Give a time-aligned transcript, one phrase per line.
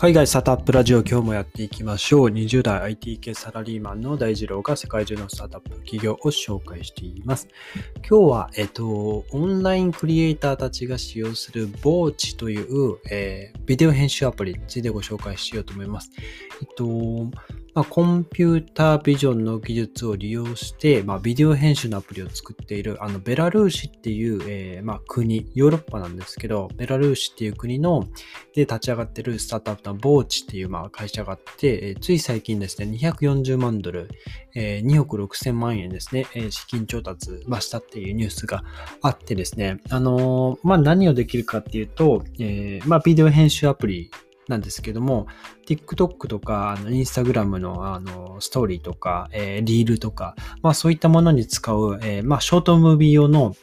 [0.00, 2.30] 海外スタートアップラジオ今日もやっていきましょう。
[2.30, 7.48] 20代 IT 系サラリーマンの大二郎が世界中のスタートアップ企業を紹介しています。
[8.08, 16.10] 今日は、えっと、オンラインクリエイターたちが使用するボーチという、えー、ビデオ編集アプリについてご紹介しようと思います。
[16.62, 16.86] えっと、
[17.74, 28.08] まあ、コンピュータービジョンの技術を利用して、まあ、ビデオ編集のアプリを作っている、あの、ベラルーシっていう、えー、まあ、国、ヨーロッパなんですけど、ベラルーシっていう国の、
[28.54, 34.08] で立ち上がってるスタートアップのボーチっていう、まあ、会社があって、えー、つい最近ですね、240万ドル、
[34.54, 38.64] えー、2億6千万円ですね、えー、資金調達、ましたっていうニュースが
[39.02, 44.10] あってですね、あのー、まあ、何をできるかっていうと、えー、まあ、ビデオ編集アプリ
[44.50, 45.26] なんですけども、
[45.66, 53.54] TikTok とか、あの、Instagram の、あの、ストーリーとか、えー、リールとか、まあそういったものに使う、えー、まあショートムービー用の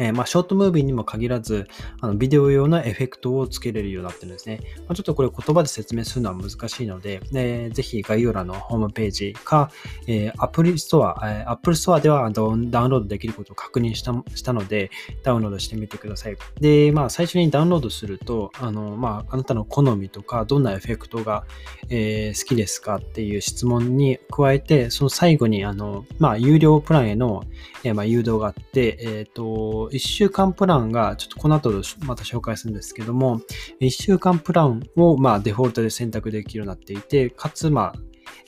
[0.00, 1.68] えー、まあ、ショートムービーにも限らず、
[2.00, 4.60] あのビデオ用のエフェクトをつけれるようになってるんですね。
[4.78, 9.70] まあ、ちょっとこれ言葉で説明するのは難しいので、えー、ぜひ概要欄のホームページか、
[10.06, 14.90] えー、アプリストア、えー、Apple Store ではダウンロードできることを確認したしたので、
[15.22, 16.36] ダウンロードしてみてください。
[16.60, 21.44] で、まあ、最初にダウンロードすると、あの、まあ、あなたの好みとか、どんなエフェクトが、
[21.90, 27.44] えー、好きですかっていう質問に加えて、その最後に、あの、まあ、有料プランへの、
[27.84, 33.40] えー、まあ、誘導があって、えっ、ー、と、1週間プランが、ちょっとこの後また紹介するんですけども、
[33.80, 37.94] 1週間プランをまあデフォルトで選択できるようになっていて、かつまあ、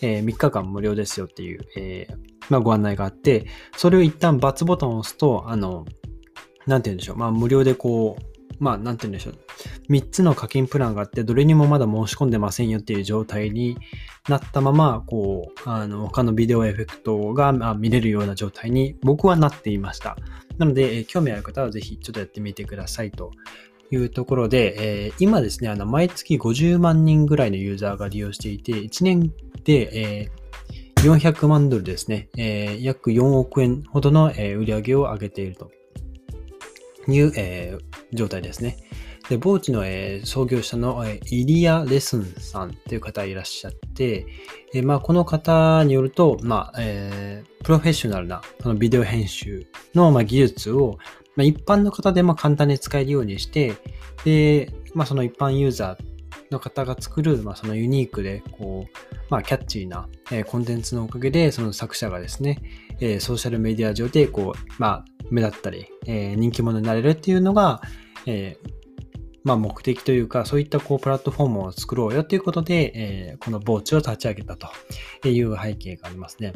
[0.01, 2.17] えー、3日間無料ですよっていう、えー、
[2.51, 5.85] まあ、ご案内があって、それを一旦×ボタンを押すと、あの、
[6.67, 7.17] なんて言うんでしょう。
[7.17, 9.35] まあ、無料でこう、まあ、なんて言うんでしょう。
[9.91, 13.77] 3つの課金プランがあって、どれにもまだ申し込んでませんよっていう状態に
[14.29, 20.17] なったまま、こう、あの、他のビデオエフェクトが見れるような状態に僕はなっていました。
[20.63, 23.33] なので、興味ある方はぜひちょっとやってみてくださいと
[23.91, 29.33] いうところで、えー、今ですね、あの、毎月50万人ぐらいのユーザーが利用していて、1年
[29.65, 35.73] で、えー、400万ドルですね、えー、約4億円ほどの、え売り上げを上げていると
[37.09, 37.77] いう、え
[38.13, 38.77] 状態ですね。
[39.29, 44.27] で、ーチの、えー、創業者の、えー、イリア・レスンさんという方がいらっしゃって、
[44.75, 50.99] えー、まあ、この方によると、まあ、えー、プロフェッショナルなそのビデオ編集の、まあ、技術を、
[51.37, 53.75] まあ、一般の方でも簡単に使えるようにして、
[54.25, 56.13] で、まあ、その一般ユーザー
[56.51, 62.61] の方が作る、まあ、そのユニークで、こう、まあ、キャッチーな、えー、コンテンツのおかげで、その作者がですね、
[63.01, 67.81] えー、ソーシャルメディア上で、こう、まあ、目立ったり、えー、人気者になれるっていうのが、
[68.27, 68.82] えー、
[69.45, 74.69] まあ、目的というか、そういったこうプラットフォームを作ろうよということで、えー、この傍地を立ち上げたと
[75.29, 76.53] いう背景がありますね。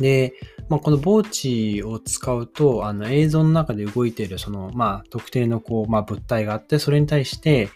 [0.00, 0.34] で、
[0.68, 7.70] まあ、このボーチを使うと、あの映像の中で動いている、その、まあ、特定のこう、まあ、物体があって、それに対して、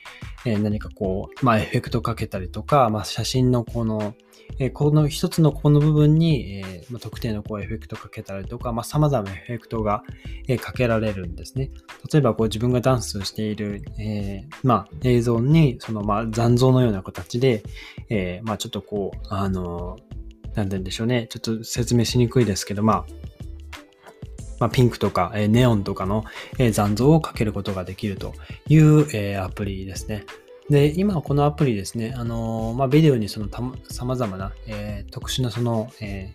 [0.44, 4.14] えー、何かこう、まあ、エフェクトかけたりとか、まあ、写真のこの、
[4.58, 10.02] えこの一つのこの部分に、えま特定のこうエフェクトかけたりとか、まあ、様々なエフェクトが、
[10.46, 11.70] えかけられるんですね。
[12.12, 17.62] 例えばこう自分がダンスしている、えまあ、映像に、そのまあ残像のような形で、
[18.10, 19.96] えまあ、ちょっとこう、あの
[20.54, 21.26] なんて言うんでしょうね。
[21.28, 23.04] ちょっと説明しにくいですけど、まあ、
[24.60, 26.24] まあ、ピンクとか、えネオンとかの、
[26.58, 28.34] え残像をかけることができると
[28.68, 30.24] いう、えアプリですね。
[30.70, 36.32] で、今このアプリですね、あの、まあ、ビデオにその様々な、え、特殊なその、え、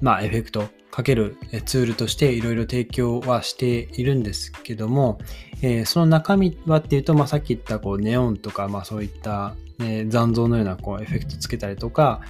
[0.00, 5.18] まあ、エフェクトかけるツールとしていろいろ提供はしているんですけども、
[5.60, 12.20] えー、その中身はっていうと、まあ、さっき言ったこうネオンとか、まあ、そういった、ね、残像のようなこうエフェクトつけたりとか、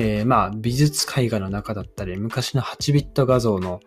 [0.00, 3.80] えー、まあ美術絵画の中だったり、昔の8ビット画像の、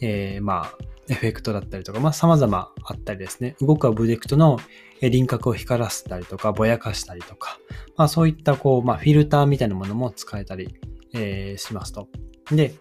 [0.00, 0.78] えー、まあ
[1.10, 3.54] エフェクトだったりとか、まあ様々あったりですね。
[3.60, 4.58] 動くオブジェクトの
[5.02, 7.58] 輪郭を光らせたりとか、ぼやかしたりとか、
[7.98, 10.74] まあそういったこう、まあフィルターみたいなものも使えたり、
[11.12, 12.08] えー、しますと。
[12.50, 12.72] で、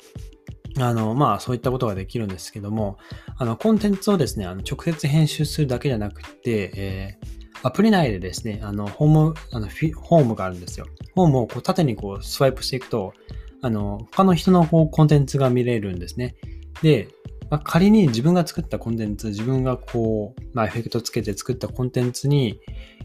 [0.80, 3.00] あの、まあそういったことができるんですけども、
[3.38, 10.88] あの、コンテンツをですね、あの直接編集するだけじゃなくて、えーアプリ内でですね、あの、ホーム、あの、ホームがあるんですよ。
[11.16, 13.14] ホームをこう縦にこうスワイプしていくと、
[13.62, 16.36] あの、他の人のこうコンテンツが見れるんですね。
[16.82, 17.10] で、
[17.50, 22.60] まあ、仮に自分が作ったコンテンツ、自分がこう、まあ、エフェクトつけて作ったコンテンツに、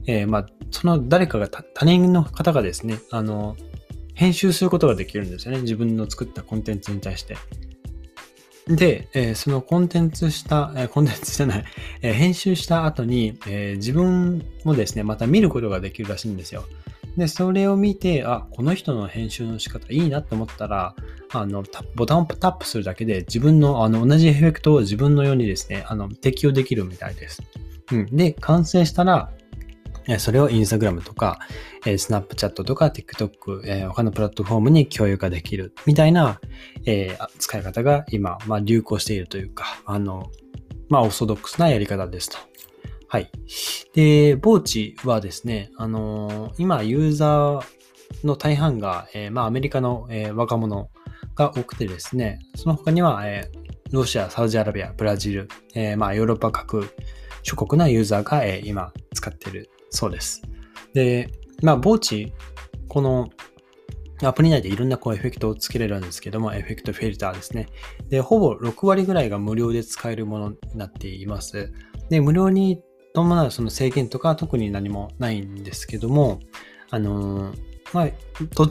[0.07, 3.57] えー、まあ、その誰かが、他人の方がですね、あの、
[4.15, 5.63] 編集することができるんですよね。
[5.63, 7.37] 自分の作ったコンテンツに対して。
[8.69, 11.65] で、えー、そのコンテンツした、えー、コンテンツじゃない、
[12.01, 16.65] えー、編集した後に、え自分もですね、また見ることができるらしいんですよ。
[17.17, 20.95] で、それを見て、あ、この人の編集の仕方いいなって思ったら、
[21.33, 21.63] あの、
[21.95, 27.43] ボタンをタップするだけで自分の、あの、同じエフェクトを自分のようにですね、あの、適用できるみたいです。
[27.91, 28.17] うん。
[28.17, 29.31] で、完成したら、
[30.19, 31.39] それを Instagram とか、
[31.87, 36.41] え Snapchat とか TikTok、え他のプラットフォームに共有ができるみたいな、
[37.39, 40.31] 使い方が今、まあ、流行しているというか、あの、
[40.89, 42.39] まあ、オーソドックスなやり方ですと。
[43.09, 43.31] はい。
[43.95, 47.63] で、ボーチはですね、あの、今、ユーザー
[48.25, 50.89] の大半が、まあ、アメリカの、若者
[51.35, 53.23] が多くてですね、その他には、
[53.91, 55.49] ロシア、サウジアラビア、ブラジル、
[55.99, 56.89] まあ、ヨーロッパ各
[57.43, 60.43] 諸国のユーザーが、今使っているそうです。
[60.95, 61.31] で、
[61.63, 62.33] まあ、ボーチ、
[62.89, 63.31] この
[64.23, 67.69] アプリ内でいろんなこうエフェクトをつけれるんですけども、エフェクトフィルターですね。
[68.09, 71.73] で、ほぼ6割ぐらいが無料で使えるものになっています。
[72.09, 72.83] で、無料に
[73.15, 76.41] 伴うその制限とか特に何もないんですけども、
[76.91, 77.59] あのー、
[77.93, 78.09] まあ、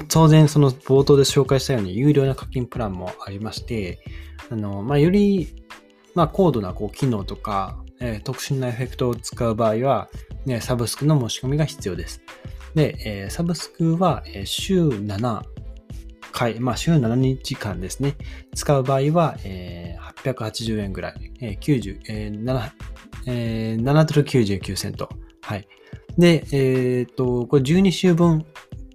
[0.08, 4.00] 当然その冒頭で紹介したように有料な課金プランもありまして、
[4.50, 5.56] あのー、まあ、より、
[6.16, 10.10] まあ、高度なこう機能とか、えー、特殊なエフェクトを使う場合は、
[10.46, 12.22] ね、サブスクの申し込みが必要です。
[12.76, 15.42] で、えー、サブスクは週7
[16.32, 18.16] 回、まあ週7日間ですね、
[18.56, 22.72] 使う場合は、えー、880円ぐらい、えー、90、えー、7
[23.26, 25.10] えー、7ドル99セント。
[25.42, 25.68] はい。
[26.18, 28.46] で、えっ、と、これ12週分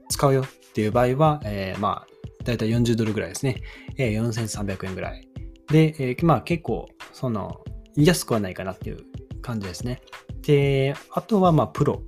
[0.08, 2.06] 使うよっていう場合は、えー、まあ、
[2.44, 3.62] だいたい40ドルぐらいですね。
[3.96, 5.28] えー、4300円ぐらい。
[5.68, 7.60] で、えー、まあ結構、その、
[7.96, 8.98] 安くはないかなっていう
[9.42, 10.00] 感じですね。
[10.46, 12.02] で、あとは、まあ、プロ。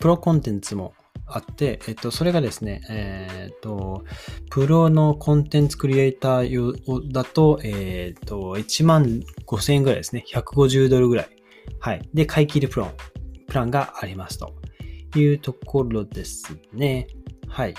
[0.00, 0.94] プロコンテンツも
[1.26, 4.04] あって、えっと、それがですね、えっと、
[4.50, 10.24] プロのコンテンツクリエイターだと、えっと、1万5000円ぐらいですね。
[10.28, 11.28] 150ドルぐらい。
[11.78, 12.08] はい。
[12.12, 12.92] で、買い切りプラン、
[13.46, 14.54] プランがありますと
[15.16, 17.06] いうところですね。
[17.46, 17.74] はい。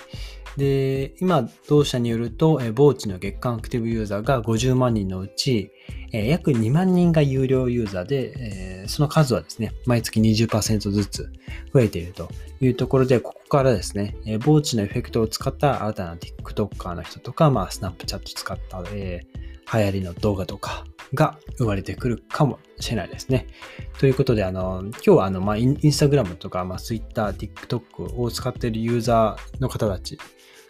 [0.58, 5.72] で、今、同社によると、えー、ーチの月間アクティブユーザーが50万人のうち、
[6.16, 8.34] え、約2万人が有料ユーザーで、
[8.84, 11.30] え、その数はですね、毎月20%ずつ
[11.74, 12.30] 増えていると
[12.62, 19.22] いうところで、ここからですね、えー、ーチのエフェクトを使った新たな TikToker の人とか、まあ、Snapchat 使った、え、
[19.74, 23.48] 流行りの動画とかが生まれてくるかもしれないですね。
[24.00, 30.18] ということで、あの、今日はあの、まあ、インスタグラムとか、まあ、Twitter、TikTok を使っているユーザーの方たち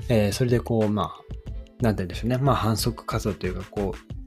[0.10, 1.36] え、それでこう、まあ、
[1.82, 2.38] なんて言うんでしょうね。
[2.38, 4.25] まあ、反則活動というか、こう、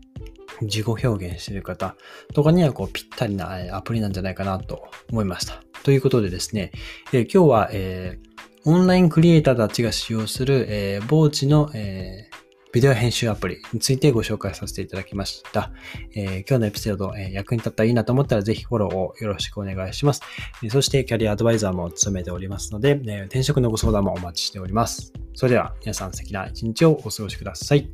[0.63, 1.97] 自己表現してる方
[2.35, 5.63] とかには、こう、ぴったりなアプリなんじゃないかなと思いました。
[5.83, 6.73] ということでですね、
[7.13, 12.29] え、今日は、えー、オンラインクリエイターたちが使用する、えー、ーチの、え
[12.73, 15.73] ビデオ編集アプリについてご紹介させていただきました。
[16.15, 20.21] えー、今日のエピソード、えー、役に立ったらいいなと思ったらぜひフォローをよろしくお願いします。
[20.63, 25.13] えー、そしてキャリアアドバイザーも務めておりますので、え転職のご相談もお待ちしております。
[25.35, 27.91] それでは皆さん素敵な一日をお過ごしください。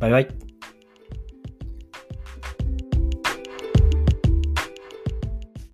[0.00, 0.47] バイバイ。